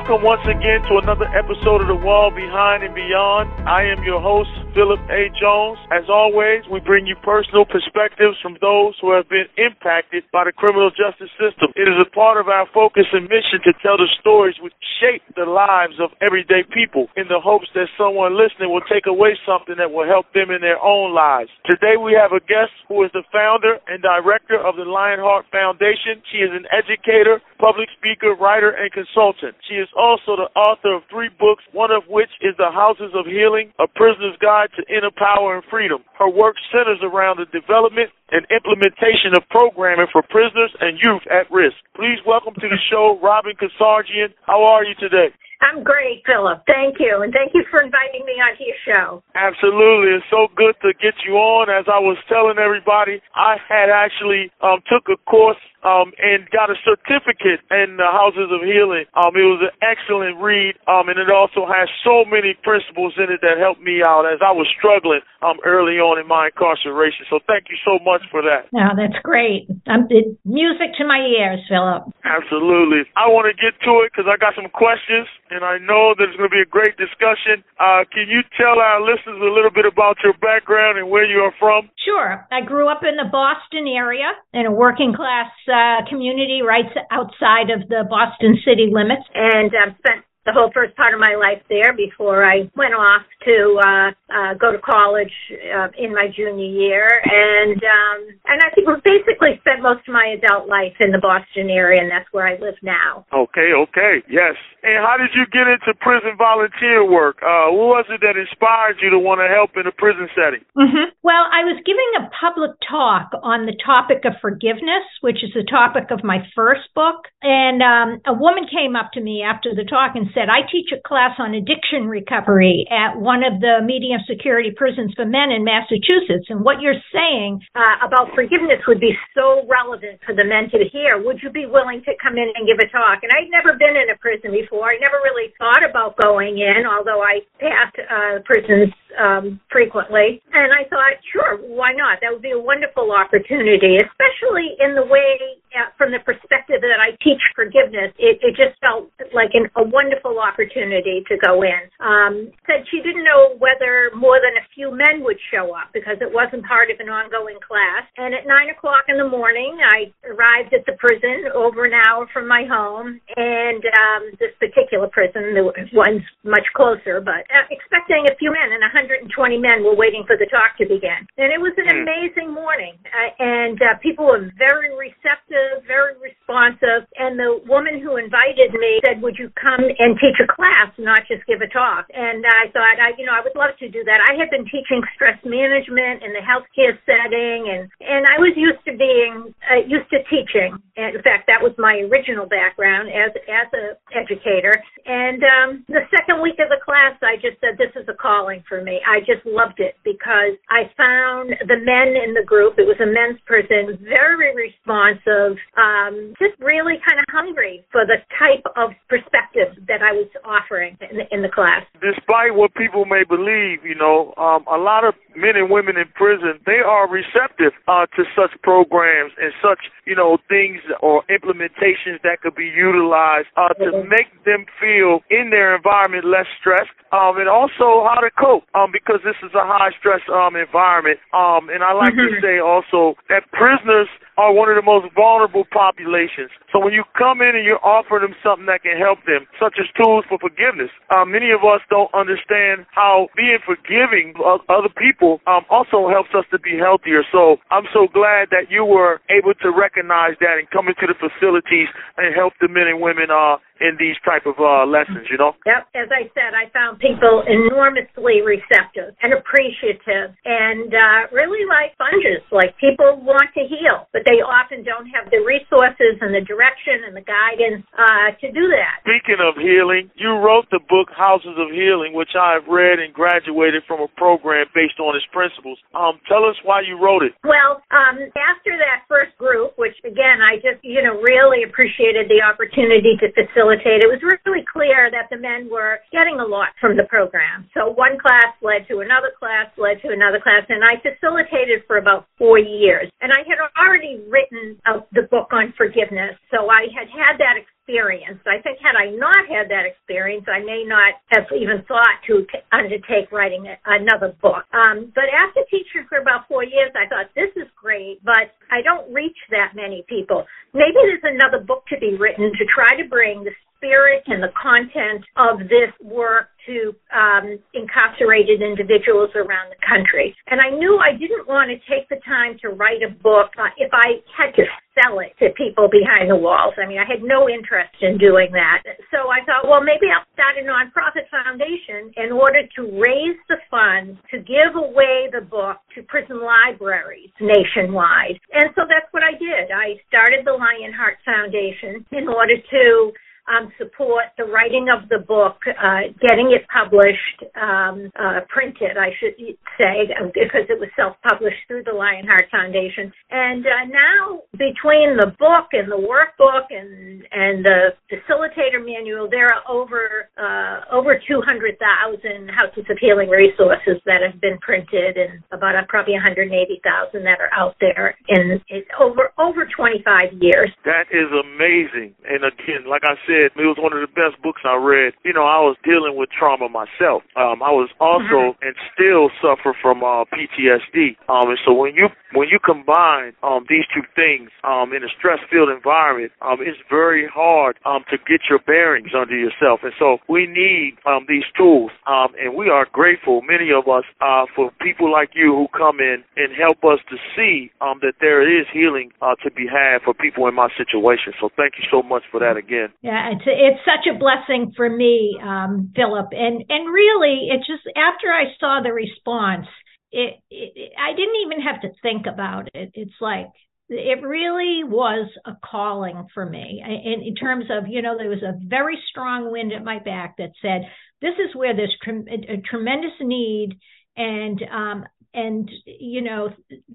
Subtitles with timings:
[0.00, 3.52] Welcome once again to another episode of The Wall Behind and Beyond.
[3.68, 5.28] I am your host, Phillip A.
[5.36, 5.76] Jones.
[5.92, 10.56] As always, we bring you personal perspectives from those who have been impacted by the
[10.56, 11.76] criminal justice system.
[11.76, 14.72] It is a part of our focus and mission to tell the stories which
[15.04, 19.36] shape the lives of everyday people in the hopes that someone listening will take away
[19.44, 21.52] something that will help them in their own lives.
[21.68, 26.24] Today we have a guest who is the founder and director of the Lionheart Foundation.
[26.32, 29.54] She is an educator, public speaker, writer, and consultant.
[29.68, 33.28] She is also the author of three books, one of which is The Houses of
[33.28, 36.00] Healing, A Prisoner's Guide to Inner Power and Freedom.
[36.18, 41.50] Her work centers around the development and implementation of programming for prisoners and youth at
[41.52, 41.76] risk.
[41.94, 44.32] Please welcome to the show Robin Casarjian.
[44.48, 45.28] How are you today?
[45.60, 46.64] I'm great, Phillip.
[46.64, 47.20] Thank you.
[47.20, 49.22] And thank you for inviting me onto your show.
[49.36, 50.16] Absolutely.
[50.16, 51.68] It's so good to get you on.
[51.68, 56.68] As I was telling everybody, I had actually um, took a course um, and got
[56.68, 59.08] a certificate in the Houses of Healing.
[59.16, 63.32] Um, it was an excellent read, um, and it also has so many principles in
[63.32, 67.24] it that helped me out as I was struggling um, early on in my incarceration.
[67.32, 68.68] So thank you so much for that.
[68.72, 69.68] No, that's great.
[69.88, 72.12] Um, it, music to my ears, Phillip.
[72.24, 73.08] Absolutely.
[73.16, 76.28] I want to get to it because I got some questions, and I know that
[76.28, 77.64] it's going to be a great discussion.
[77.80, 81.40] Uh, can you tell our listeners a little bit about your background and where you
[81.40, 81.88] are from?
[82.04, 82.44] Sure.
[82.52, 87.70] I grew up in the Boston area in a working class uh, community right outside
[87.70, 91.60] of the Boston city limits, and I've spent the whole first part of my life
[91.68, 96.64] there before I went off to uh, uh, go to college uh, in my junior
[96.64, 101.20] year, and um, and I think basically spent most of my adult life in the
[101.20, 103.26] Boston area, and that's where I live now.
[103.32, 104.56] Okay, okay, yes.
[104.80, 107.44] And how did you get into prison volunteer work?
[107.44, 110.64] Uh, what was it that inspired you to want to help in a prison setting?
[110.72, 111.12] Mm-hmm.
[111.20, 115.68] Well, I was giving a public talk on the topic of forgiveness, which is the
[115.68, 119.84] topic of my first book, and um, a woman came up to me after the
[119.84, 124.20] talk and said, I teach a class on addiction recovery at one of the medium
[124.28, 126.48] security prisons for men in Massachusetts.
[126.48, 130.84] And what you're saying uh, about forgiveness would be so relevant for the men to
[130.90, 131.20] hear.
[131.22, 133.22] Would you be willing to come in and give a talk?
[133.22, 134.90] And I'd never been in a prison before.
[134.90, 140.42] I never really thought about going in, although I passed uh, prisons um, frequently.
[140.52, 142.18] And I thought, sure, why not?
[142.20, 147.00] That would be a wonderful opportunity, especially in the way, uh, from the perspective that
[147.00, 148.10] I teach forgiveness.
[148.18, 151.82] It, it just felt like an, a wonderful opportunity to go in.
[152.00, 156.18] Um, said she didn't know whether more than a few men would show up because
[156.20, 158.06] it wasn't part of an ongoing class.
[158.16, 162.26] And at nine o'clock in the morning, I arrived at the prison over an hour
[162.32, 168.26] from my home, and um, this particular prison, the one's much closer, but uh, expecting
[168.26, 171.24] a few men and a 120 men were waiting for the talk to begin.
[171.40, 172.04] And it was an hmm.
[172.04, 173.00] amazing morning.
[173.08, 177.08] Uh, and uh, people were very receptive, very responsive.
[177.16, 181.24] And the woman who invited me said, Would you come and teach a class, not
[181.24, 182.12] just give a talk?
[182.12, 184.20] And I thought, I, you know, I would love to do that.
[184.28, 188.84] I had been teaching stress management in the healthcare setting, and, and I was used
[188.84, 190.76] to being, uh, used to teaching.
[191.00, 194.76] And in fact, that was my original background as, as an educator.
[195.08, 198.60] And um, the second week of the class, I just said, This is a calling
[198.68, 198.98] for me me.
[199.06, 203.06] I just loved it because I found the men in the group, it was a
[203.06, 209.78] men's prison, very responsive, um, just really kind of hungry for the type of perspective
[209.86, 211.86] that I was offering in the, in the class.
[212.02, 216.10] Despite what people may believe, you know, um, a lot of men and women in
[216.18, 222.18] prison, they are receptive uh, to such programs and such, you know, things or implementations
[222.26, 224.08] that could be utilized uh, to mm-hmm.
[224.10, 228.92] make them feel in their environment less stressed um, and also how to cope um,
[228.92, 231.18] because this is a high stress um, environment.
[231.32, 232.34] Um, and I like mm-hmm.
[232.34, 234.08] to say also that prisoners
[234.40, 236.48] are one of the most vulnerable populations.
[236.72, 239.76] So when you come in and you're offering them something that can help them, such
[239.76, 244.88] as tools for forgiveness, uh, many of us don't understand how being forgiving of other
[244.88, 247.20] people um, also helps us to be healthier.
[247.28, 251.18] So I'm so glad that you were able to recognize that and come into the
[251.20, 255.40] facilities and help the men and women uh, in these type of uh, lessons, you
[255.40, 255.56] know?
[255.64, 255.88] Yep.
[255.96, 262.44] As I said, I found people enormously receptive and appreciative and uh, really like sponges.
[262.52, 267.02] Like people want to heal, but they often don't have the resources and the direction
[267.02, 269.02] and the guidance uh, to do that.
[269.02, 273.82] Speaking of healing, you wrote the book Houses of Healing, which I've read and graduated
[273.90, 275.82] from a program based on its principles.
[275.92, 277.34] Um, tell us why you wrote it.
[277.42, 282.40] Well, um, after that first group, which again, I just, you know, really appreciated the
[282.40, 286.68] opportunity to facilitate facilitate, it was really clear that the men were getting a lot
[286.80, 287.68] from the program.
[287.74, 291.98] So one class led to another class, led to another class, and I facilitated for
[291.98, 293.10] about four years.
[293.20, 294.80] And I had already written
[295.12, 298.40] the book on forgiveness, so I had had that experience.
[298.46, 302.46] I think had I not had that experience, I may not have even thought to
[302.72, 304.64] undertake writing another book.
[304.72, 308.82] Um, but after teaching for about four years, I thought this is great, but I
[308.82, 310.46] don't reach that many people.
[310.72, 313.50] Maybe there's another book to be written to try to bring the
[313.80, 320.36] spirit and the content of this work to um, incarcerated individuals around the country.
[320.52, 323.72] And I knew I didn't want to take the time to write a book uh,
[323.80, 324.64] if I had to
[325.00, 326.76] sell it to people behind the walls.
[326.76, 328.84] I mean, I had no interest in doing that.
[329.08, 333.56] So I thought, well, maybe I'll start a nonprofit foundation in order to raise the
[333.72, 338.36] funds to give away the book to prison libraries nationwide.
[338.52, 339.72] And so that's what I did.
[339.72, 343.12] I started the Lionheart Foundation in order to
[343.50, 349.10] um, support the writing of the book, uh, getting it published, um, uh, printed, I
[349.18, 349.34] should
[349.80, 353.12] say, because it was self-published through the Lionheart Foundation.
[353.30, 359.48] And uh, now, between the book and the workbook and and the facilitator manual, there
[359.50, 365.74] are over uh, over 200,000 Houses of Healing resources that have been printed, and about
[365.74, 370.70] uh, probably 180,000 that are out there in, in over over 25 years.
[370.84, 372.14] That is amazing.
[372.28, 375.14] And again, like I said said, it was one of the best books I read.
[375.24, 377.22] You know, I was dealing with trauma myself.
[377.36, 378.64] Um, I was also mm-hmm.
[378.64, 381.16] and still suffer from uh, PTSD.
[381.28, 385.10] Um, and so when you when you combine um, these two things um, in a
[385.18, 389.80] stress-filled environment, um, it's very hard um, to get your bearings under yourself.
[389.82, 394.04] And so we need um, these tools, um, and we are grateful, many of us,
[394.20, 398.14] uh, for people like you who come in and help us to see um, that
[398.20, 401.32] there is healing uh, to be had for people in my situation.
[401.40, 402.88] So thank you so much for that again.
[403.02, 407.86] Yeah, it's it's such a blessing for me, um, Phillip, and and really, it just
[407.96, 409.66] after I saw the response,
[410.12, 412.90] it, it I didn't even have to think about it.
[412.94, 413.46] It's like
[413.88, 416.82] it really was a calling for me.
[416.84, 420.36] In, in, terms of you know there was a very strong wind at my back
[420.38, 420.82] that said
[421.20, 423.78] this is where there's tre- a, tremendous need.
[424.16, 426.50] And um and you know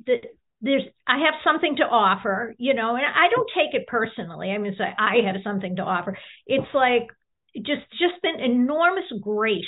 [0.06, 0.18] the
[0.66, 4.50] there's I have something to offer, you know, and I don't take it personally.
[4.50, 6.18] I mean, say I have something to offer.
[6.48, 7.08] It's like
[7.56, 9.64] just just been enormous grace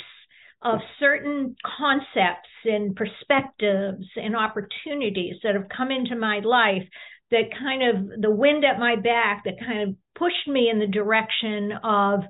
[0.62, 6.82] of certain concepts and perspectives and opportunities that have come into my life
[7.30, 10.86] that kind of the wind at my back that kind of pushed me in the
[10.86, 12.20] direction of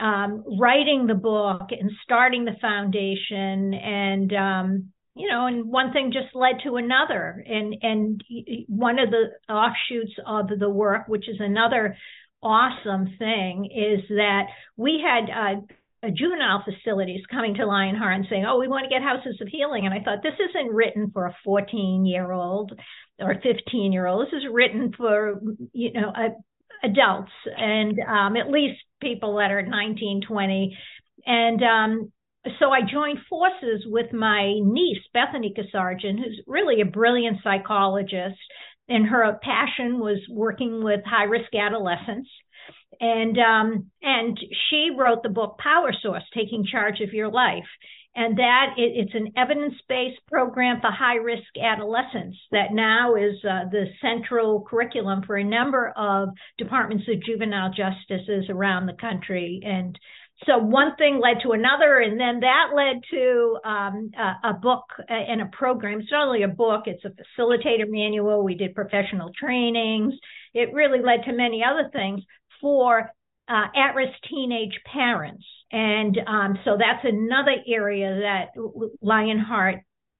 [0.00, 6.12] um, writing the book and starting the foundation and um, you know, and one thing
[6.12, 7.42] just led to another.
[7.46, 8.22] And and
[8.68, 11.96] one of the offshoots of the work, which is another
[12.42, 14.42] awesome thing, is that
[14.76, 19.02] we had uh, juvenile facilities coming to Lionheart and saying, "Oh, we want to get
[19.02, 22.78] houses of healing." And I thought this isn't written for a 14-year-old
[23.18, 24.26] or 15-year-old.
[24.26, 25.40] This is written for
[25.72, 26.28] you know a,
[26.86, 30.76] adults and um, at least people that are 19, 20.
[31.26, 32.12] And um,
[32.58, 38.38] so I joined forces with my niece, Bethany Casarjian, who's really a brilliant psychologist,
[38.88, 42.30] and her passion was working with high risk adolescents.
[43.00, 44.38] And um, and
[44.70, 47.68] she wrote the book Power Source: Taking Charge of Your Life,
[48.14, 53.36] and that it, it's an evidence based program for high risk adolescents that now is
[53.44, 59.60] uh, the central curriculum for a number of departments of juvenile justices around the country
[59.62, 59.98] and
[60.44, 64.84] so one thing led to another, and then that led to um, a, a, book
[65.08, 66.00] and a program.
[66.00, 68.44] It's not only a book; it's a facilitator manual.
[68.44, 70.12] We did professional trainings.
[70.52, 72.20] It really led to many other things
[72.60, 73.10] for
[73.48, 78.60] uh, at-risk teenage parents, and um, so that's another area that
[79.00, 79.76] Lionheart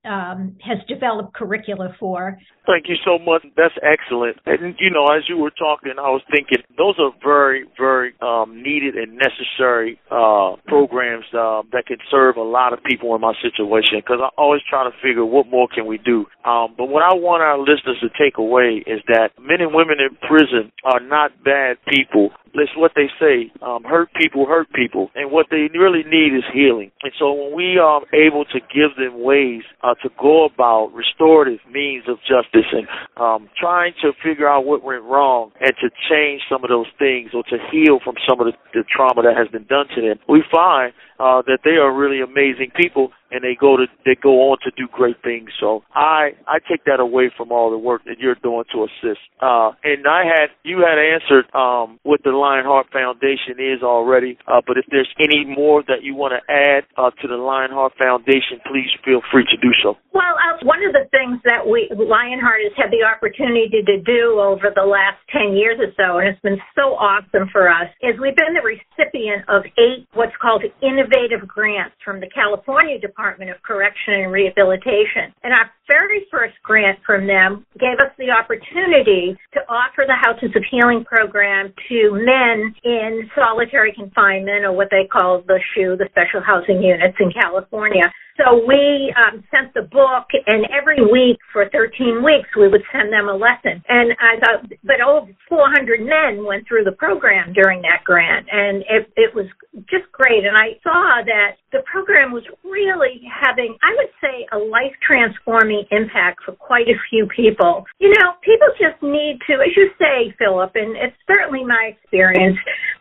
[0.06, 2.38] um, has developed curricula for.
[2.66, 3.46] Thank you so much.
[3.56, 4.38] That's excellent.
[4.44, 8.62] And you know, as you were talking, I was thinking those are very, very um,
[8.62, 13.34] needed and necessary uh, programs uh, that can serve a lot of people in my
[13.38, 14.02] situation.
[14.02, 16.26] Because I always try to figure what more can we do.
[16.44, 19.98] Um, but what I want our listeners to take away is that men and women
[20.02, 23.50] in prison are not bad people it's what they say.
[23.62, 26.90] Um, hurt people hurt people, and what they really need is healing.
[27.02, 31.60] And so when we are able to give them ways uh, to go about restorative
[31.70, 32.86] means of justice and
[33.16, 37.30] um, trying to figure out what went wrong and to change some of those things
[37.34, 40.18] or to heal from some of the, the trauma that has been done to them,
[40.28, 44.50] we find uh, that they are really amazing people and they go to they go
[44.50, 45.50] on to do great things.
[45.58, 49.20] So I I take that away from all the work that you're doing to assist.
[49.40, 54.60] Uh, and I had you had answered um, what the Lionheart Foundation is already, uh,
[54.66, 58.62] but if there's any more that you want to add uh, to the Lionheart Foundation,
[58.66, 59.96] please feel free to do so.
[60.12, 64.38] Well, uh, one of the things that we Lionheart has had the opportunity to do
[64.38, 68.14] over the last ten years or so, and it's been so awesome for us, is
[68.22, 71.05] we've been the recipient of eight what's called innovative
[71.46, 75.32] grants from the California Department Department of Correction and Rehabilitation.
[75.42, 80.54] And our very first grant from them gave us the opportunity to offer the Houses
[80.56, 86.08] of Healing program to men in solitary confinement, or what they call the SHU, the
[86.10, 88.10] Special Housing Units in California.
[88.36, 93.12] So we um, sent the book, and every week for 13 weeks, we would send
[93.12, 93.80] them a lesson.
[93.88, 98.84] And I thought, but over 400 men went through the program during that grant, and
[98.88, 99.46] it, it was
[99.88, 100.44] just great.
[100.44, 100.95] And I saw
[101.26, 106.88] that the program was really having, I would say, a life transforming impact for quite
[106.88, 107.84] a few people.
[107.98, 112.58] You know, people just need to, as you say, Phillip, and it's certainly my experience,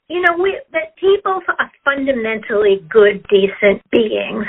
[0.09, 4.45] you know, we, that people are fundamentally good, decent beings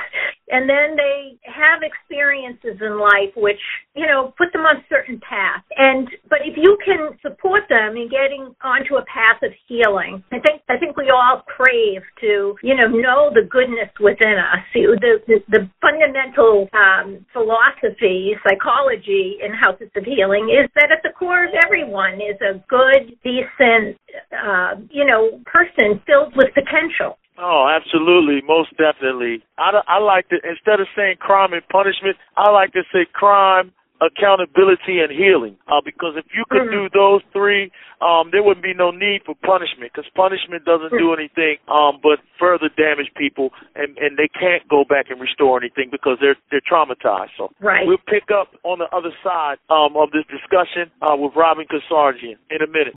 [0.51, 3.61] and then they have experiences in life which
[3.95, 8.09] you know put them on certain paths and but if you can support them in
[8.09, 12.75] getting onto a path of healing i think i think we all crave to you
[12.75, 14.65] know know the goodness within us.
[14.75, 21.11] The the, the fundamental um, philosophy psychology in houses of healing is that at the
[21.11, 23.97] core of everyone is a good decent
[24.33, 27.19] uh, you know person filled with potential.
[27.39, 29.45] Oh, absolutely, most definitely.
[29.59, 33.73] I, I like to instead of saying crime and punishment, I like to say crime,
[34.01, 35.57] accountability, and healing.
[35.69, 36.89] Uh, because if you could mm-hmm.
[36.89, 39.93] do those three, um, there wouldn't be no need for punishment.
[39.93, 44.85] Because punishment doesn't do anything um, but further damage people, and and they can't go
[44.85, 47.33] back and restore anything because they're they're traumatized.
[47.37, 47.87] So right.
[47.87, 52.37] we'll pick up on the other side um, of this discussion uh, with Robin Casarjian
[52.51, 52.95] in a minute.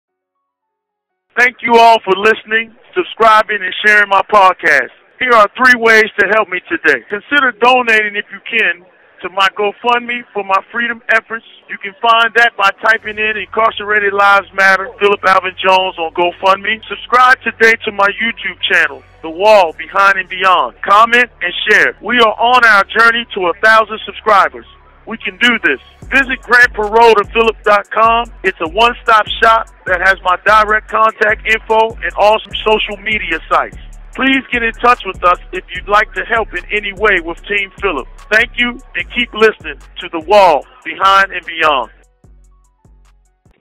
[1.37, 4.91] Thank you all for listening, subscribing, and sharing my podcast.
[5.19, 7.03] Here are three ways to help me today.
[7.07, 8.83] Consider donating if you can
[9.21, 11.45] to my GoFundMe for my freedom efforts.
[11.69, 16.81] You can find that by typing in Incarcerated Lives Matter, Phillip Alvin Jones on GoFundMe.
[16.87, 20.81] Subscribe today to my YouTube channel, The Wall Behind and Beyond.
[20.81, 21.95] Comment and share.
[22.01, 24.65] We are on our journey to a thousand subscribers.
[25.05, 25.79] We can do this.
[26.09, 28.31] Visit grantparole.philip.com.
[28.43, 33.77] It's a one-stop shop that has my direct contact info and all social media sites.
[34.19, 37.37] Please get in touch with us if you'd like to help in any way with
[37.47, 38.05] Team Phillip.
[38.29, 41.91] Thank you and keep listening to The Wall Behind and Beyond.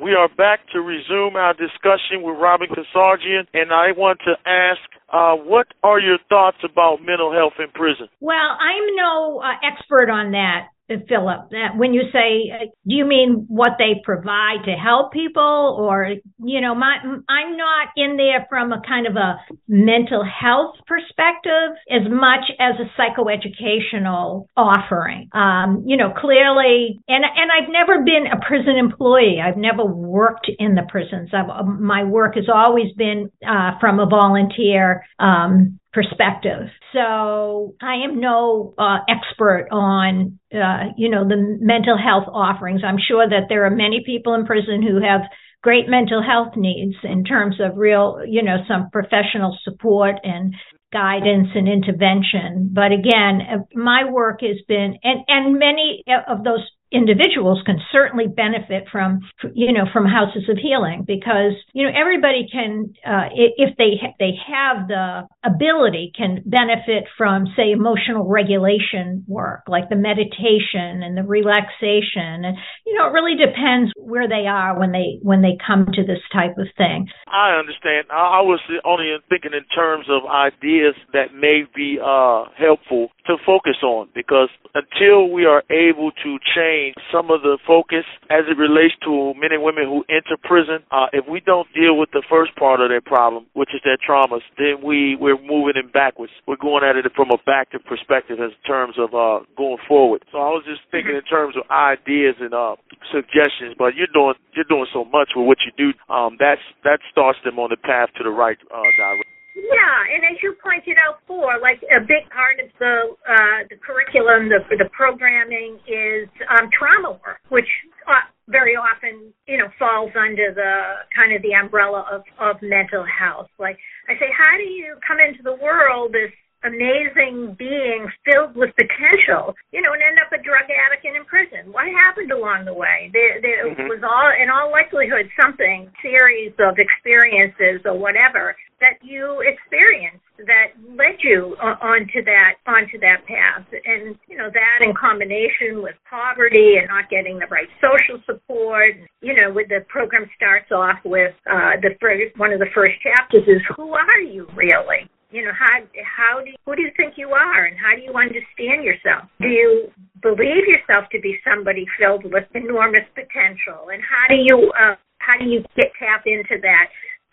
[0.02, 4.80] We are back to resume our discussion with Robin Casarjian, and I want to ask,
[5.12, 8.08] uh, what are your thoughts about mental health in prison?
[8.18, 10.70] Well, I'm no uh, expert on that.
[10.88, 16.14] Phillip, that when you say, do you mean what they provide to help people, or
[16.42, 16.96] you know, my
[17.28, 22.76] I'm not in there from a kind of a mental health perspective as much as
[22.80, 25.28] a psychoeducational offering.
[25.32, 29.40] Um, you know, clearly, and and I've never been a prison employee.
[29.44, 31.30] I've never worked in the prisons.
[31.34, 36.68] I've, my work has always been uh, from a volunteer um, perspective.
[36.92, 42.82] So I am no uh, expert on, uh, you know, the mental health offerings.
[42.84, 45.22] I'm sure that there are many people in prison who have
[45.62, 50.54] great mental health needs in terms of real, you know, some professional support and
[50.92, 52.70] guidance and intervention.
[52.72, 58.26] But again, uh, my work has been, and, and many of those individuals can certainly
[58.26, 59.20] benefit from
[59.52, 64.32] you know from houses of healing because you know everybody can uh, if they they
[64.48, 71.22] have the ability can benefit from say emotional regulation work like the meditation and the
[71.22, 72.44] relaxation.
[72.48, 76.02] And you know it really depends where they are when they when they come to
[76.02, 77.08] this type of thing.
[77.28, 78.06] I understand.
[78.10, 83.36] I, I was only thinking in terms of ideas that may be uh helpful to
[83.44, 86.77] focus on because until we are able to change
[87.12, 91.06] some of the focus as it relates to men and women who enter prison, uh,
[91.12, 94.44] if we don't deal with the first part of their problem, which is their traumas,
[94.56, 96.32] then we we're moving in backwards.
[96.46, 100.24] We're going at it from a backward perspective in terms of uh, going forward.
[100.32, 102.76] So I was just thinking in terms of ideas and uh,
[103.12, 105.90] suggestions, but you're doing you're doing so much with what you do.
[106.12, 109.37] Um, that's that starts them on the path to the right uh, direction.
[109.58, 112.94] Yeah, and as you pointed out before, like a big part of the
[113.26, 117.66] uh, the curriculum, the the programming is um, trauma work, which
[118.06, 123.02] uh, very often you know falls under the kind of the umbrella of of mental
[123.02, 123.50] health.
[123.58, 126.30] Like I say, how do you come into the world as
[126.66, 131.24] amazing being filled with potential, you know, and end up a drug addict and in
[131.24, 131.70] prison.
[131.70, 133.10] What happened along the way?
[133.14, 133.86] There, there mm-hmm.
[133.86, 140.70] was all, in all likelihood, something series of experiences or whatever that you experienced that
[140.94, 143.66] led you onto that onto that path.
[143.72, 148.94] And you know that in combination with poverty and not getting the right social support
[149.20, 152.94] you know with the program starts off with uh the first one of the first
[153.02, 155.10] chapters is who are you really?
[155.30, 158.02] You know how how do you, who do you think you are and how do
[158.02, 159.28] you understand yourself?
[159.40, 159.90] Do you
[160.22, 163.90] believe yourself to be somebody filled with enormous potential?
[163.92, 166.88] And how do you uh, how do you get tap into that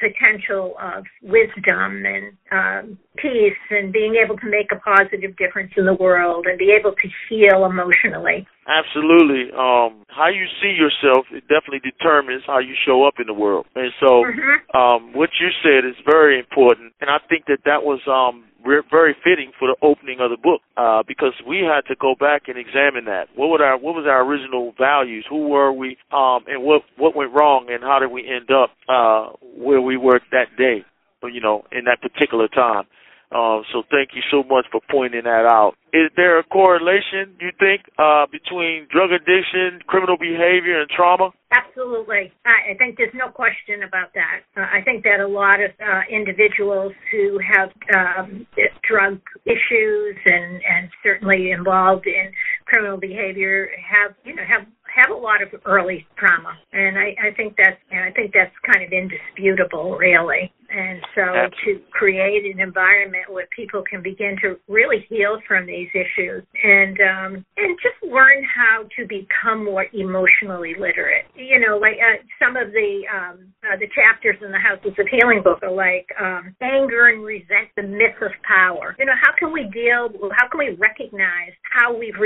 [0.06, 5.86] potential of wisdom and um, peace and being able to make a positive difference in
[5.86, 8.46] the world and be able to heal emotionally.
[8.68, 9.54] Absolutely.
[9.54, 13.68] Um, how you see yourself it definitely determines how you show up in the world.
[13.76, 14.78] And so, mm-hmm.
[14.78, 18.82] um, what you said is very important, and I think that that was um, re-
[18.90, 22.48] very fitting for the opening of the book uh, because we had to go back
[22.48, 23.30] and examine that.
[23.36, 25.26] What were our what was our original values?
[25.30, 25.98] Who were we?
[26.12, 27.68] Um, and what what went wrong?
[27.70, 30.84] And how did we end up uh, where we were that day?
[31.24, 32.86] You know, in that particular time.
[33.32, 35.74] Uh, so thank you so much for pointing that out.
[35.94, 41.32] Is there a correlation, you think, uh, between drug addiction, criminal behavior, and trauma?
[41.52, 42.34] Absolutely.
[42.46, 44.42] I think there's no question about that.
[44.58, 48.46] Uh, I think that a lot of uh, individuals who have um,
[48.88, 52.32] drug issues and, and certainly involved in
[52.66, 57.36] criminal behavior have, you know, have have a lot of early trauma, and I, I
[57.36, 60.52] think that's and I think that's kind of indisputable, really.
[60.66, 61.86] And so Absolutely.
[61.86, 66.98] to create an environment where people can begin to really heal from these issues and
[67.02, 71.26] um, and just learn how to become more emotionally literate.
[71.36, 75.08] You know, like uh, some of the um, uh, the chapters in the Houses of
[75.12, 78.96] Healing book are like um, anger and resent, the myth of power.
[78.98, 80.10] You know, how can we deal?
[80.34, 82.18] How can we recognize how we've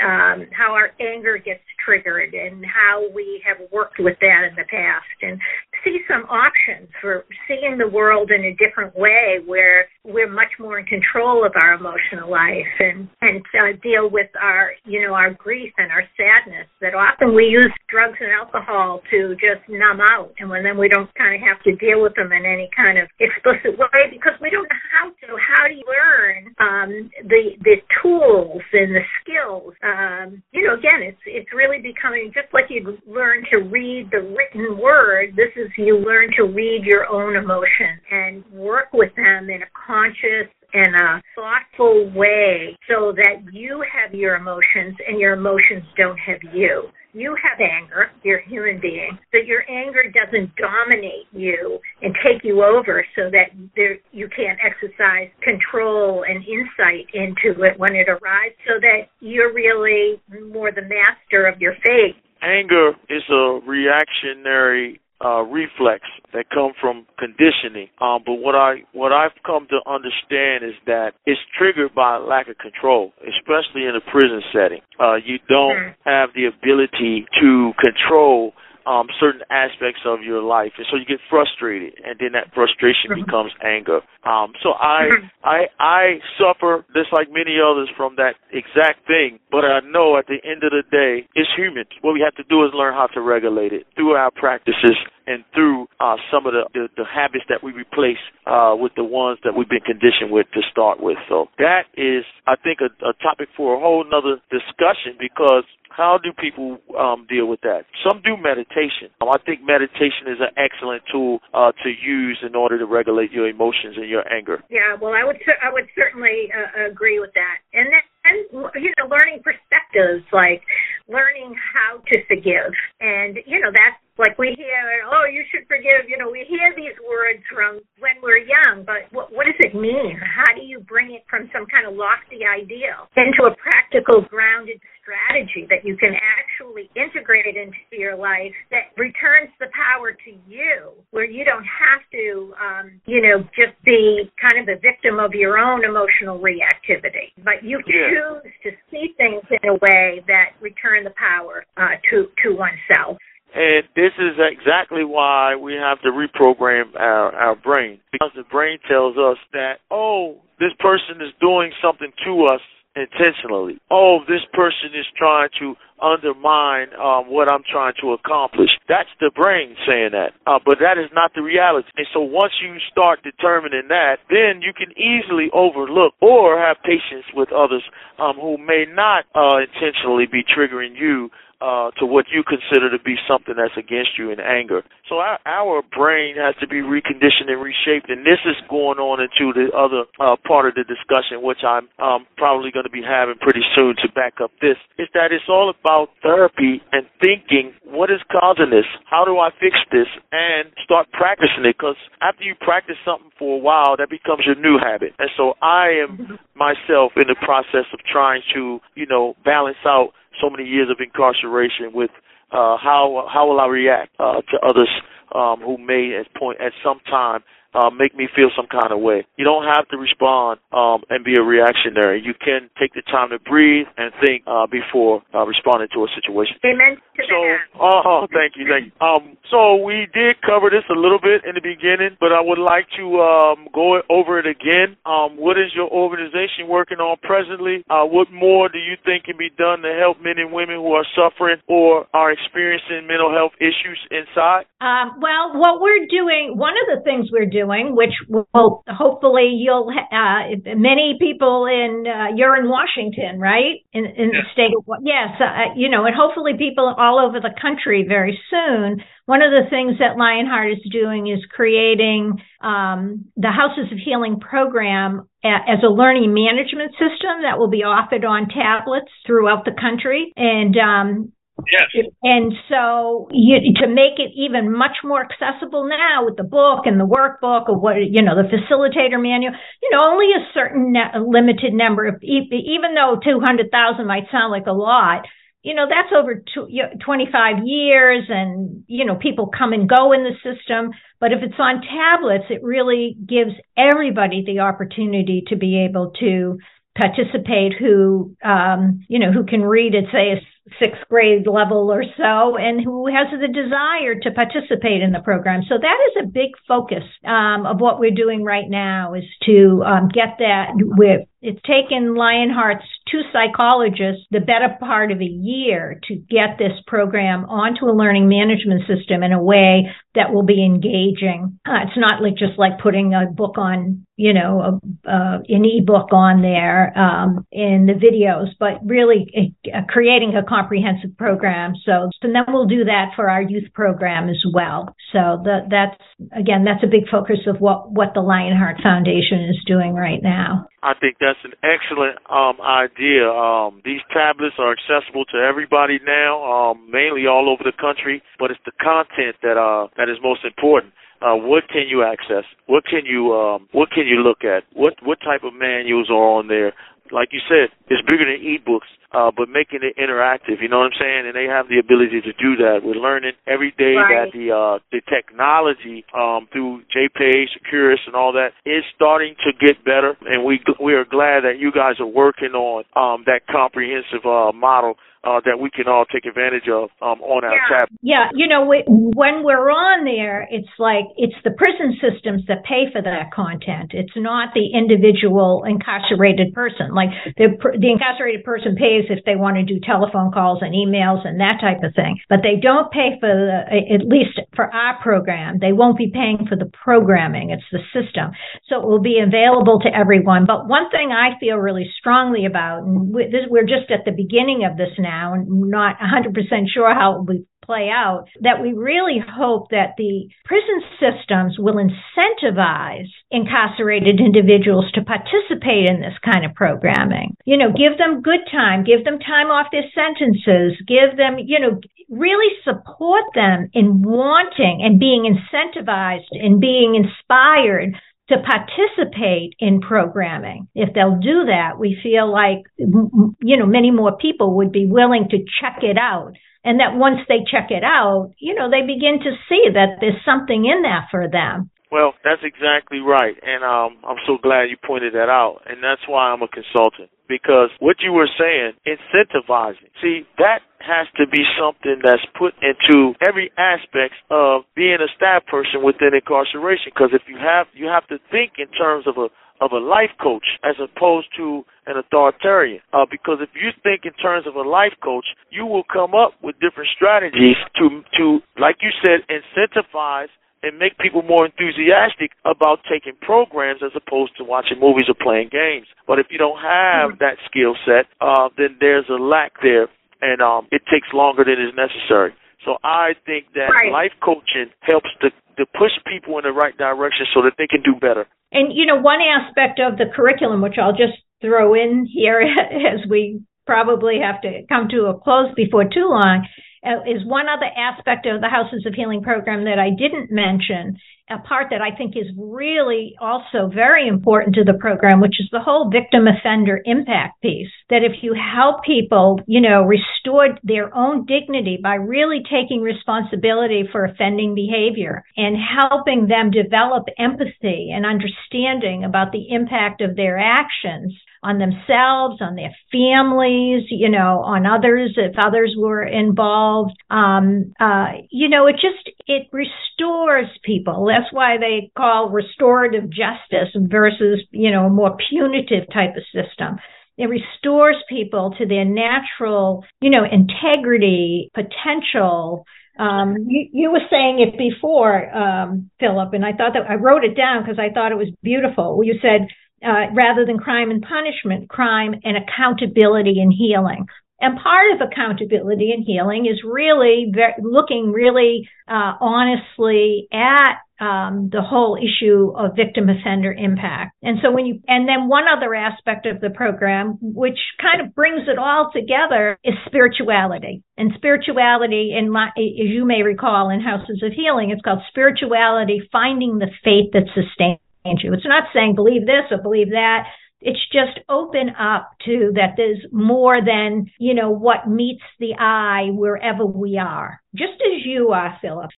[0.00, 4.64] um, how our anger gets triggered, and how we have worked with that in the
[4.70, 5.40] past, and
[5.84, 10.78] see some options for seeing the world in a different way where we're much more
[10.78, 15.32] in control of our emotional life and and uh, deal with our you know our
[15.32, 20.32] grief and our sadness that often we use drugs and alcohol to just numb out.
[20.38, 22.98] And when then we don't kind of have to deal with them in any kind
[22.98, 25.36] of explicit way because we don't know how to.
[25.40, 29.72] How do you learn um the the tools and the skills?
[29.82, 34.22] Um you know again it's it's really becoming just like you learn to read the
[34.34, 39.50] written word this is you learn to read your own emotions and work with them
[39.50, 45.34] in a conscious and a thoughtful way so that you have your emotions and your
[45.34, 46.88] emotions don't have you.
[47.12, 52.42] You have anger, you're a human being, but your anger doesn't dominate you and take
[52.42, 58.08] you over so that there, you can't exercise control and insight into it when it
[58.08, 62.16] arrives so that you're really more the master of your fate.
[62.42, 67.88] Anger is a reactionary uh, reflex that come from conditioning.
[68.00, 72.48] Um, but what I what I've come to understand is that it's triggered by lack
[72.48, 74.80] of control, especially in a prison setting.
[74.98, 76.08] Uh, you don't mm-hmm.
[76.08, 78.52] have the ability to control
[78.86, 83.10] um, certain aspects of your life, and so you get frustrated, and then that frustration
[83.10, 83.24] mm-hmm.
[83.24, 84.00] becomes anger.
[84.24, 85.26] Um, so I, mm-hmm.
[85.44, 86.04] I, I
[86.36, 90.64] suffer just like many others from that exact thing, but I know at the end
[90.64, 91.84] of the day, it's human.
[92.02, 95.44] What we have to do is learn how to regulate it through our practices and
[95.54, 99.38] through uh, some of the, the, the habits that we replace uh, with the ones
[99.44, 101.18] that we've been conditioned with to start with.
[101.28, 106.18] So that is, I think, a, a topic for a whole nother discussion because how
[106.18, 107.86] do people um, deal with that?
[108.02, 109.14] Some do meditation.
[109.22, 113.30] Um, I think meditation is an excellent tool uh, to use in order to regulate
[113.30, 114.62] your emotions and your anger.
[114.70, 117.62] Yeah, well, I would I would certainly uh, agree with that.
[117.72, 118.38] And then and
[118.82, 120.62] you know, learning perspectives like
[121.08, 126.06] learning how to forgive, and you know that's like we hear, oh, you should forgive.
[126.06, 129.74] You know, we hear these words from when we're young, but what, what does it
[129.74, 130.18] mean?
[130.22, 134.78] How do you bring it from some kind of lofty ideal into a practical, grounded
[135.02, 140.32] strategy that you can actually integrate it into your life that returns the power to
[140.48, 145.20] you, where you don't have to, um, you know, just be kind of a victim
[145.20, 148.08] of your own emotional reactivity, but you yeah.
[148.08, 153.18] choose to see things in a way that return the power uh, to to oneself.
[153.54, 158.00] And this is exactly why we have to reprogram our, our brain.
[158.10, 162.60] Because the brain tells us that, oh, this person is doing something to us
[162.96, 163.78] intentionally.
[163.90, 168.70] Oh, this person is trying to undermine um, what I'm trying to accomplish.
[168.88, 171.88] That's the brain saying that, uh, but that is not the reality.
[171.96, 177.26] And so once you start determining that, then you can easily overlook or have patience
[177.34, 177.82] with others
[178.18, 181.30] um, who may not uh, intentionally be triggering you
[181.64, 184.84] uh, to what you consider to be something that's against you in anger.
[185.08, 189.24] So our, our brain has to be reconditioned and reshaped, and this is going on
[189.24, 193.00] into the other uh, part of the discussion, which I'm um, probably going to be
[193.00, 197.72] having pretty soon to back up this, is that it's all about therapy and thinking,
[197.88, 198.88] what is causing this?
[199.08, 200.10] How do I fix this?
[200.32, 204.58] And start practicing it, because after you practice something for a while, that becomes your
[204.60, 205.16] new habit.
[205.18, 210.12] And so I am myself in the process of trying to, you know, balance out
[210.40, 212.10] so many years of incarceration with
[212.52, 214.88] uh, how how will I react uh, to others
[215.34, 217.42] um, who may at point at some time
[217.74, 219.26] uh, make me feel some kind of way.
[219.36, 222.22] You don't have to respond um, and be a reactionary.
[222.22, 226.08] You can take the time to breathe and think uh, before uh, responding to a
[226.14, 226.56] situation.
[226.64, 226.96] Amen.
[227.28, 227.38] So,
[227.78, 228.92] uh, thank you, thank you.
[229.02, 232.58] Um, so we did cover this a little bit in the beginning, but I would
[232.58, 234.96] like to um, go over it again.
[235.06, 237.84] Um, what is your organization working on presently?
[237.90, 240.92] Uh, what more do you think can be done to help men and women who
[240.92, 244.66] are suffering or are experiencing mental health issues inside?
[244.80, 249.54] Um, well, what we're doing, one of the things we're doing doing, which will hopefully
[249.56, 253.80] you'll uh, many people in uh, you're in Washington, right?
[253.92, 254.42] In, in yes.
[254.42, 258.38] the state of yes, uh, you know, and hopefully people all over the country very
[258.50, 259.02] soon.
[259.26, 264.38] One of the things that Lionheart is doing is creating um, the Houses of Healing
[264.38, 270.32] program as a learning management system that will be offered on tablets throughout the country.
[270.36, 271.32] And um,
[271.72, 272.06] Yes.
[272.22, 276.98] And so you, to make it even much more accessible now with the book and
[276.98, 281.18] the workbook or what, you know, the facilitator manual, you know, only a certain ne-
[281.18, 285.24] limited number of, even though 200,000 might sound like a lot,
[285.62, 286.68] you know, that's over two,
[287.04, 290.90] 25 years and, you know, people come and go in the system.
[291.20, 296.58] But if it's on tablets, it really gives everybody the opportunity to be able to
[296.96, 300.40] participate who, um, you know, who can read at say, a
[300.80, 305.62] sixth grade level or so and who has the desire to participate in the program.
[305.68, 309.82] So that is a big focus um, of what we're doing right now is to
[309.84, 316.00] um, get that with it's taken Lionheart's two psychologists the better part of a year
[316.08, 320.64] to get this program onto a learning management system in a way that will be
[320.64, 321.58] engaging.
[321.66, 325.64] Uh, it's not like just like putting a book on, you know, a, uh, an
[325.64, 331.74] ebook on there um, in the videos, but really uh, creating a comprehensive program.
[331.84, 334.94] So, and then we'll do that for our youth program as well.
[335.12, 336.00] So that's
[336.32, 340.66] again, that's a big focus of what what the Lionheart Foundation is doing right now.
[340.84, 343.24] I think that's an excellent um, idea.
[343.32, 348.22] Um, these tablets are accessible to everybody now, um, mainly all over the country.
[348.38, 350.92] But it's the content that uh, that is most important.
[351.22, 352.44] Uh, what can you access?
[352.66, 354.64] What can you um, what can you look at?
[354.74, 356.74] What what type of manuals are on there?
[357.14, 360.60] Like you said, it's bigger than ebooks uh, but making it interactive.
[360.60, 361.26] You know what I'm saying?
[361.26, 362.82] And they have the ability to do that.
[362.82, 364.26] We're learning every day right.
[364.26, 369.52] that the uh, the technology um, through JPay, Securus, and all that is starting to
[369.54, 370.18] get better.
[370.26, 374.50] And we we are glad that you guys are working on um, that comprehensive uh,
[374.52, 377.72] model uh, that we can all take advantage of um, on our yeah.
[377.72, 377.88] tab.
[378.04, 382.62] Yeah, you know, we, when we're on there, it's like it's the prison systems that
[382.68, 383.96] pay for that content.
[383.96, 386.92] It's not the individual incarcerated person.
[386.92, 387.08] Like
[387.40, 391.40] the the incarcerated person pays if they want to do telephone calls and emails and
[391.40, 395.56] that type of thing, but they don't pay for the at least for our program.
[395.58, 397.48] They won't be paying for the programming.
[397.48, 398.36] It's the system,
[398.68, 400.44] so it will be available to everyone.
[400.44, 404.76] But one thing I feel really strongly about, and we're just at the beginning of
[404.76, 406.34] this now now and not 100%
[406.72, 411.80] sure how it will play out, that we really hope that the prison systems will
[411.80, 417.36] incentivize incarcerated individuals to participate in this kind of programming.
[417.44, 421.58] You know, give them good time, give them time off their sentences, give them, you
[421.58, 427.96] know, really support them in wanting and being incentivized and being inspired
[428.28, 430.68] to participate in programming.
[430.74, 435.28] If they'll do that, we feel like, you know, many more people would be willing
[435.30, 436.32] to check it out.
[436.64, 440.24] And that once they check it out, you know, they begin to see that there's
[440.24, 441.70] something in that for them.
[441.92, 443.36] Well, that's exactly right.
[443.44, 445.60] And um, I'm so glad you pointed that out.
[445.66, 447.10] And that's why I'm a consultant.
[447.28, 449.92] Because what you were saying, incentivizing.
[450.02, 455.44] See, that has to be something that's put into every aspect of being a staff
[455.46, 456.92] person within incarceration.
[456.94, 459.28] Because if you have, you have to think in terms of a
[459.60, 462.80] of a life coach as opposed to an authoritarian.
[462.92, 466.34] Uh, because if you think in terms of a life coach, you will come up
[466.42, 470.28] with different strategies to to like you said, incentivize
[470.64, 475.50] and make people more enthusiastic about taking programs as opposed to watching movies or playing
[475.52, 475.86] games.
[476.06, 477.20] But if you don't have mm-hmm.
[477.20, 479.88] that skill set, uh, then there's a lack there,
[480.24, 482.32] and um, it takes longer than is necessary.
[482.64, 483.92] So I think that right.
[483.92, 487.82] life coaching helps to to push people in the right direction so that they can
[487.84, 488.26] do better.
[488.50, 492.40] And you know, one aspect of the curriculum, which I'll just throw in here
[492.94, 496.46] as we probably have to come to a close before too long,
[496.84, 500.98] Uh, is one other aspect of the Houses of Healing program that I didn't mention,
[501.30, 505.48] a part that I think is really also very important to the program, which is
[505.50, 507.70] the whole victim offender impact piece.
[507.88, 513.88] That if you help people, you know, restore their own dignity by really taking responsibility
[513.90, 520.38] for offending behavior and helping them develop empathy and understanding about the impact of their
[520.38, 526.92] actions, on themselves, on their families, you know, on others if others were involved.
[527.10, 531.06] Um, uh, you know, it just it restores people.
[531.06, 536.78] That's why they call restorative justice versus you know a more punitive type of system.
[537.16, 542.64] It restores people to their natural, you know, integrity, potential,
[542.98, 547.24] um, you, you were saying it before, um, Phillip, and I thought that I wrote
[547.24, 549.02] it down because I thought it was beautiful.
[549.02, 549.48] You said
[549.84, 554.06] uh, rather than crime and punishment, crime and accountability and healing.
[554.40, 561.62] And part of accountability and healing is really looking really uh, honestly at um, the
[561.62, 564.14] whole issue of victim offender impact.
[564.22, 568.14] And so when you, and then one other aspect of the program, which kind of
[568.14, 570.82] brings it all together, is spirituality.
[570.96, 576.08] And spirituality, in my, as you may recall in Houses of Healing, it's called spirituality,
[576.12, 578.32] finding the faith that sustains you.
[578.32, 580.24] It's not saying believe this or believe that.
[580.60, 586.08] It's just open up to that there's more than, you know, what meets the eye
[586.10, 588.90] wherever we are, just as you are, Phillip.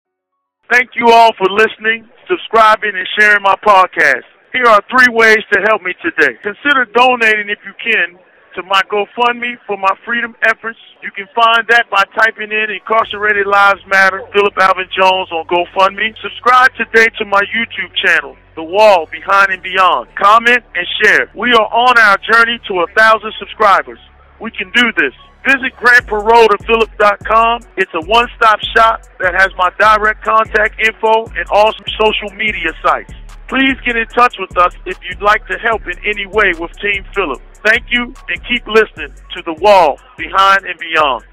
[0.72, 4.26] Thank you all for listening, subscribing, and sharing my podcast.
[4.54, 6.38] Here are three ways to help me today.
[6.42, 8.18] Consider donating if you can
[8.56, 10.80] to my GoFundMe for my freedom efforts.
[11.04, 16.16] You can find that by typing in Incarcerated Lives Matter, Phillip Alvin Jones on GoFundMe.
[16.22, 20.08] Subscribe today to my YouTube channel, The Wall Behind and Beyond.
[20.16, 21.30] Comment and share.
[21.36, 24.00] We are on our journey to a thousand subscribers.
[24.40, 25.14] We can do this.
[25.46, 27.62] Visit grantparole.philip.com.
[27.78, 33.14] It's a one-stop shop that has my direct contact info and all social media sites.
[33.48, 36.72] Please get in touch with us if you'd like to help in any way with
[36.80, 37.42] Team Phillip.
[37.64, 41.26] Thank you and keep listening to The Wall Behind and Beyond.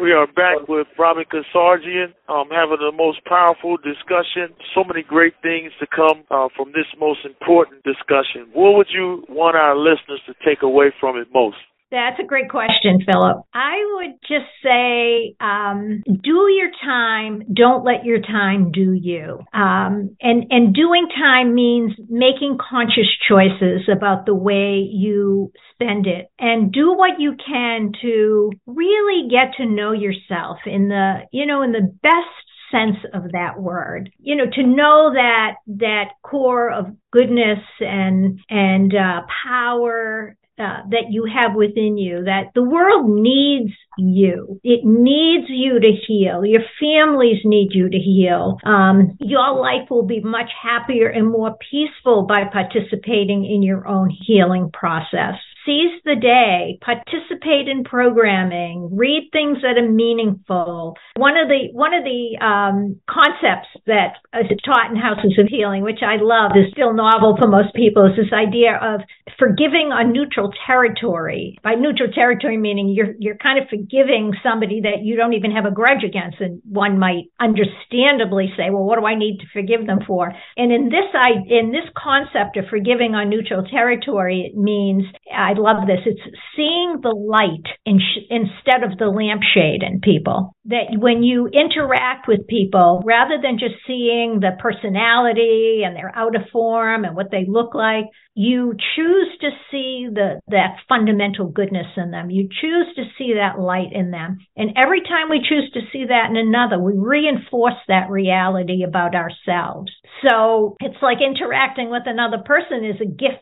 [0.00, 4.54] We are back with Robin Casarjian, um, having the most powerful discussion.
[4.74, 8.50] So many great things to come uh, from this most important discussion.
[8.52, 11.58] What would you want our listeners to take away from it most?
[11.94, 13.44] That's a great question, Phillip.
[13.54, 17.44] I would just say, um, do your time.
[17.54, 19.38] Don't let your time do you.
[19.54, 26.32] Um, and and doing time means making conscious choices about the way you spend it,
[26.36, 31.62] and do what you can to really get to know yourself in the you know
[31.62, 34.10] in the best sense of that word.
[34.18, 41.10] You know, to know that that core of goodness and and uh, power uh, that
[41.10, 44.60] you have within you that the world needs you.
[44.62, 46.44] It needs you to heal.
[46.44, 48.58] Your families need you to heal.
[48.64, 54.10] Um, your life will be much happier and more peaceful by participating in your own
[54.10, 55.34] healing process
[55.64, 60.96] seize the day, participate in programming, read things that are meaningful.
[61.16, 65.82] One of the one of the um, concepts that is taught in Houses of Healing,
[65.82, 69.00] which I love, is still novel for most people, is this idea of
[69.38, 71.58] forgiving on neutral territory.
[71.62, 75.64] By neutral territory, meaning you're you're kind of forgiving somebody that you don't even have
[75.64, 79.86] a grudge against, and one might understandably say, well, what do I need to forgive
[79.86, 80.32] them for?
[80.56, 85.53] And in this I in this concept of forgiving on neutral territory, it means I
[85.54, 86.00] I love this.
[86.06, 90.54] It's seeing the light in sh- instead of the lampshade in people.
[90.66, 96.36] That when you interact with people, rather than just seeing the personality and their out
[96.36, 101.86] of form and what they look like, you choose to see the that fundamental goodness
[101.96, 102.30] in them.
[102.30, 104.38] You choose to see that light in them.
[104.56, 109.14] And every time we choose to see that in another, we reinforce that reality about
[109.14, 109.92] ourselves.
[110.28, 113.38] So it's like interacting with another person is a gift.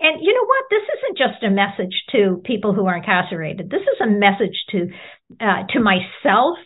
[0.00, 0.64] And you know what?
[0.70, 3.70] This isn't just a message to people who are incarcerated.
[3.70, 4.90] This is a message to
[5.40, 6.58] uh, to myself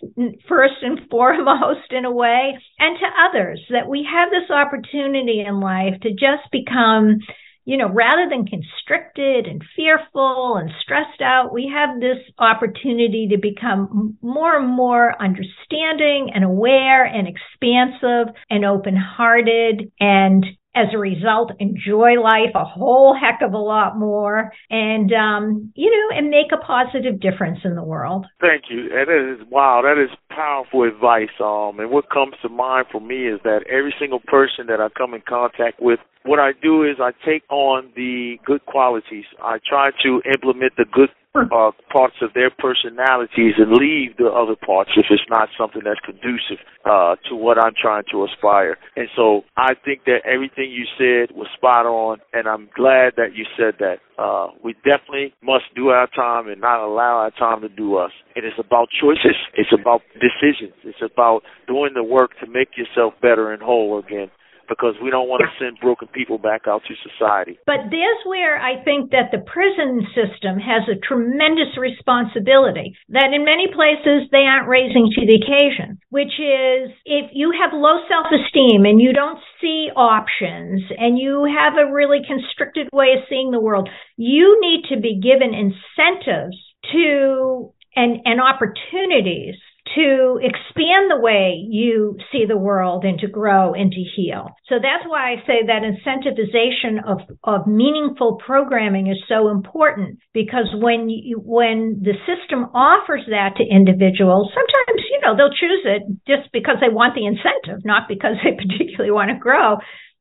[0.49, 5.61] first and foremost in a way and to others that we have this opportunity in
[5.61, 7.21] life to just become
[7.66, 13.38] you know, rather than constricted and fearful and stressed out, we have this opportunity to
[13.38, 20.46] become more and more understanding and aware and expansive and open hearted and
[20.77, 25.91] as a result, enjoy life a whole heck of a lot more and, um, you
[25.91, 28.27] know, and make a positive difference in the world.
[28.41, 28.91] Thank you.
[28.91, 31.33] That is, wow, that is powerful advice.
[31.43, 34.89] Um, and what comes to mind for me is that every single person that I
[34.97, 39.25] come in contact with, what I do is I take on the good qualities.
[39.41, 41.11] I try to implement the good
[41.53, 46.01] uh, parts of their personalities and leave the other parts if it's not something that's
[46.01, 48.79] conducive uh, to what I'm trying to aspire.
[48.96, 53.35] And so I think that everything you said was spot on, and I'm glad that
[53.35, 53.99] you said that.
[54.18, 58.12] Uh, we definitely must do our time and not allow our time to do us.
[58.35, 59.37] It is about choices.
[59.53, 60.72] It's about decisions.
[60.85, 64.31] It's about doing the work to make yourself better and whole again
[64.68, 67.59] because we don't want to send broken people back out to society.
[67.66, 73.44] But there's where I think that the prison system has a tremendous responsibility that in
[73.44, 78.85] many places they aren't raising to the occasion, which is if you have low self-esteem
[78.85, 83.61] and you don't see options and you have a really constricted way of seeing the
[83.61, 86.57] world, you need to be given incentives
[86.92, 89.57] to and, and opportunities
[89.94, 94.49] to expand the way you see the world and to grow and to heal.
[94.68, 100.66] So that's why I say that incentivization of, of meaningful programming is so important because
[100.75, 106.03] when you, when the system offers that to individuals, sometimes, you know, they'll choose it
[106.27, 109.77] just because they want the incentive, not because they particularly want to grow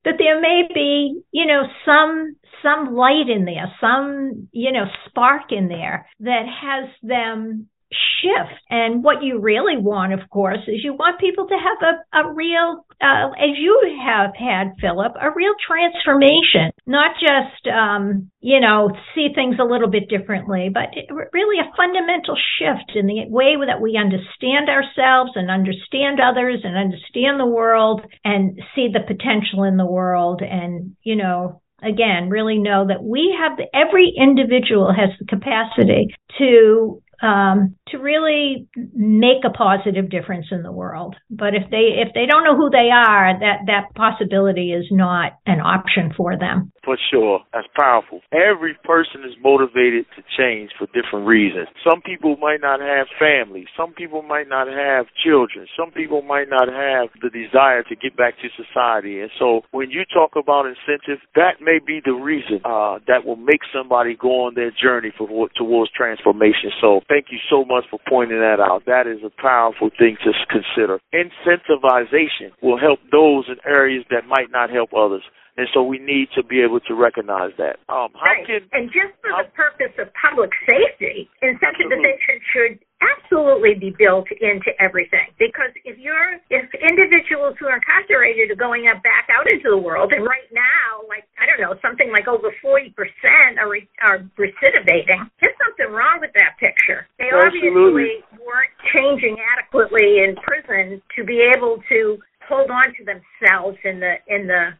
[0.06, 5.51] that there may be, you know, some some light in there, some, you know, spark
[5.51, 7.67] in there that has them
[8.21, 8.60] shift.
[8.69, 12.34] And what you really want, of course, is you want people to have a, a
[12.34, 18.89] real, uh, as you have had, Phillip, a real transformation, not just, um, you know,
[19.13, 20.89] see things a little bit differently, but
[21.34, 26.77] really a fundamental shift in the way that we understand ourselves and understand others and
[26.77, 32.58] understand the world and see the potential in the world and, you know, again, really
[32.58, 39.43] know that we have the, every individual has the capacity to um, to really make
[39.45, 41.15] a positive difference in the world.
[41.30, 45.34] But if they if they don't know who they are, that that possibility is not
[45.45, 46.71] an option for them.
[46.84, 48.21] For sure, that's powerful.
[48.32, 51.67] Every person is motivated to change for different reasons.
[51.84, 53.67] Some people might not have families.
[53.75, 55.65] Some people might not have children.
[55.78, 59.19] Some people might not have the desire to get back to society.
[59.21, 63.36] And so, when you talk about incentive, that may be the reason uh, that will
[63.36, 66.71] make somebody go on their journey for, towards transformation.
[66.82, 68.84] So Thank you so much for pointing that out.
[68.86, 71.00] That is a powerful thing to consider.
[71.13, 75.24] Incentivization will help those in areas that might not help others.
[75.58, 77.80] And so we need to be able to recognize that.
[77.88, 78.44] Um, right.
[78.44, 84.28] Can, and just for how, the purpose of public safety, incentivization should absolutely be built
[84.44, 85.32] into everything.
[85.39, 90.12] Because if you're, if individuals who are incarcerated are going back out into the world,
[90.12, 92.91] and right now, like, I don't know, something like over 40%
[93.56, 93.72] are,
[94.04, 96.35] are recidivating, there's something wrong with
[96.65, 97.06] picture.
[97.21, 98.25] They absolutely.
[98.25, 103.99] obviously weren't changing adequately in prison to be able to hold on to themselves in
[103.99, 104.73] the in the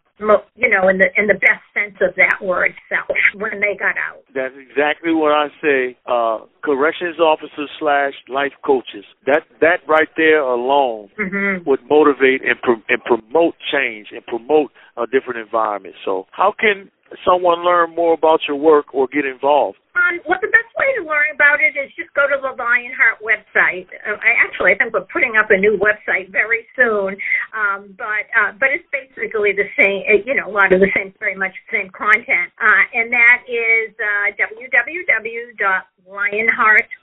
[0.56, 3.96] you know, in the in the best sense of that word, self, when they got
[4.00, 4.24] out.
[4.34, 5.98] That's exactly what I say.
[6.06, 9.04] Uh, corrections officers slash life coaches.
[9.26, 11.68] That that right there alone mm-hmm.
[11.70, 15.96] would motivate and pro- and promote change and promote a different environment.
[16.06, 16.92] So, how can
[17.24, 19.78] someone learn more about your work or get involved?
[19.96, 23.24] Um, well, the best way to learn about it is just go to the Lionheart
[23.24, 23.88] website.
[24.04, 27.16] Uh, I actually, I think we're putting up a new website very soon,
[27.56, 30.04] um, but uh, but it's basically the same.
[30.04, 33.08] Uh, you know, a lot of the same, very much the same content, uh, and
[33.08, 35.80] that is uh, www.lionheart,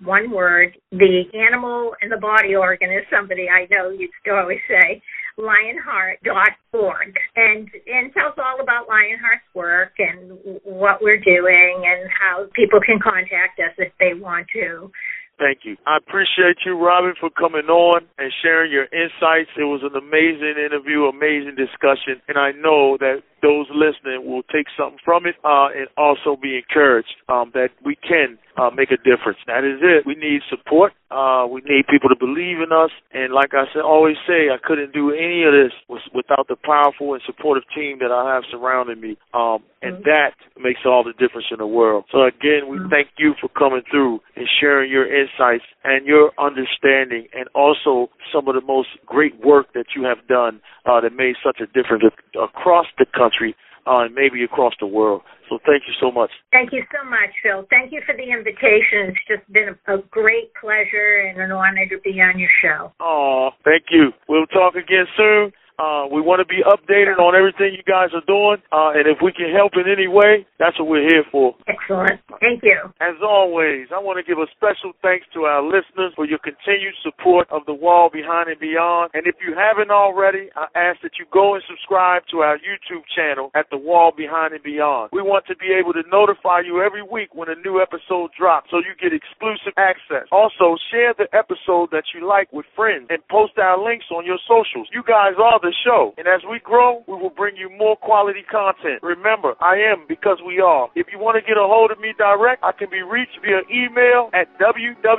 [0.05, 4.61] one word, the animal and the body organ is somebody I know used to always
[4.68, 5.01] say
[5.38, 12.47] lionheart.org and and tells us all about Lionheart's work and what we're doing and how
[12.55, 14.90] people can contact us if they want to.
[15.38, 15.77] Thank you.
[15.87, 19.51] I appreciate you, Robin, for coming on and sharing your insights.
[19.57, 24.66] It was an amazing interview, amazing discussion, and I know that those listening will take
[24.78, 28.96] something from it uh, and also be encouraged um, that we can uh, make a
[28.96, 29.38] difference.
[29.46, 30.07] That is it.
[30.07, 30.92] We need support.
[31.11, 32.90] Uh, we need people to believe in us.
[33.12, 35.72] And like I said, always say, I couldn't do any of this
[36.14, 39.16] without the powerful and supportive team that I have surrounding me.
[39.34, 40.09] Um, and mm-hmm.
[40.09, 42.05] that makes all the difference in the world.
[42.12, 42.88] So again, we mm-hmm.
[42.88, 48.49] thank you for coming through and sharing your insights and your understanding and also some
[48.49, 52.05] of the most great work that you have done uh, that made such a difference
[52.36, 53.57] across the country
[53.87, 55.22] uh, and maybe across the world.
[55.49, 56.30] So thank you so much.
[56.53, 57.66] Thank you so much, Phil.
[57.68, 59.11] Thank you for the invitation.
[59.11, 62.93] It's just been a, a great pleasure and an honor to be on your show.
[63.01, 64.12] Oh, thank you.
[64.28, 65.53] We'll talk again soon.
[65.79, 69.18] Uh, we want to be updated on everything you guys are doing, uh, and if
[69.23, 71.55] we can help in any way, that's what we're here for.
[71.66, 72.20] Excellent.
[72.41, 72.79] Thank you.
[73.01, 76.95] As always, I want to give a special thanks to our listeners for your continued
[77.03, 79.11] support of The Wall Behind and Beyond.
[79.14, 83.03] And if you haven't already, I ask that you go and subscribe to our YouTube
[83.14, 85.11] channel at The Wall Behind and Beyond.
[85.12, 88.70] We want to be able to notify you every week when a new episode drops
[88.70, 90.29] so you get exclusive access.
[90.31, 94.39] Also, share the episode that you like with friends and post our links on your
[94.47, 94.89] socials.
[94.93, 96.13] You guys are the show.
[96.19, 99.03] And as we grow, we will bring you more quality content.
[99.03, 100.91] Remember, I am because we are.
[100.95, 103.63] If you want to get a hold of me direct, I can be reached via
[103.71, 105.13] email at www.jpay.com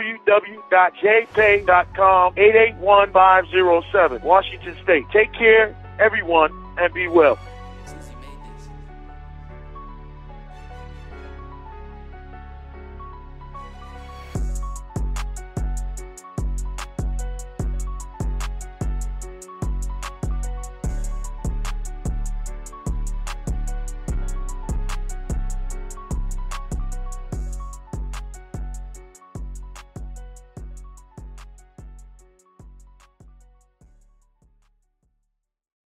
[2.38, 5.06] 881507, Washington State.
[5.12, 7.40] Take care, everyone, and be well.